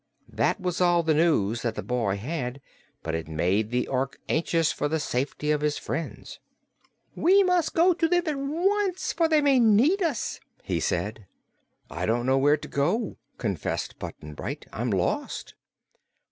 [0.33, 2.59] That was all the news that the boy had,
[3.03, 6.39] but it made the Ork anxious for the safety of his friends.
[7.13, 11.27] "We must go to them at once, for they may need us," he said.
[11.87, 14.65] "I don't know where to go," confessed Button Bright.
[14.73, 15.53] "I'm lost."